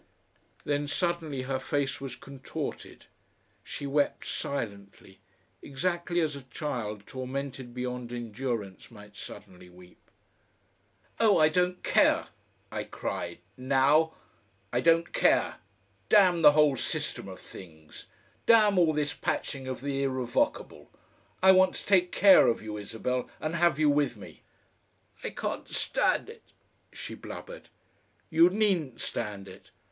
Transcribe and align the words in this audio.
Then 0.63 0.87
suddenly 0.87 1.43
her 1.43 1.59
face 1.59 2.01
was 2.01 2.15
contorted, 2.15 3.05
she 3.63 3.85
wept 3.85 4.25
silently, 4.25 5.19
exactly 5.61 6.19
as 6.21 6.35
a 6.35 6.41
child 6.41 7.05
tormented 7.05 7.71
beyond 7.71 8.11
endurance 8.11 8.89
might 8.89 9.15
suddenly 9.15 9.69
weep.... 9.69 10.09
"Oh! 11.19 11.37
I 11.37 11.49
don't 11.49 11.83
care," 11.83 12.29
I 12.71 12.83
cried, 12.85 13.41
"now. 13.55 14.15
I 14.73 14.81
don't 14.81 15.13
care. 15.13 15.57
Damn 16.09 16.41
the 16.41 16.53
whole 16.53 16.77
system 16.77 17.27
of 17.27 17.39
things! 17.39 18.07
Damn 18.47 18.79
all 18.79 18.93
this 18.93 19.13
patching 19.13 19.67
of 19.67 19.81
the 19.81 20.01
irrevocable! 20.01 20.89
I 21.43 21.51
want 21.51 21.75
to 21.75 21.85
take 21.85 22.11
care 22.11 22.47
of 22.47 22.59
you, 22.63 22.75
Isabel! 22.75 23.29
and 23.39 23.53
have 23.53 23.77
you 23.77 23.91
with 23.91 24.17
me." 24.17 24.41
"I 25.23 25.29
can't 25.29 25.69
stand 25.69 26.27
it," 26.27 26.53
she 26.91 27.13
blubbered. 27.13 27.69
"You 28.31 28.49
needn't 28.49 28.99
stand 28.99 29.47
it. 29.47 29.69